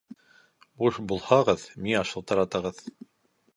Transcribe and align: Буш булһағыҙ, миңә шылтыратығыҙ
Буш 0.83 0.97
булһағыҙ, 1.11 1.67
миңә 1.85 2.01
шылтыратығыҙ 2.15 2.83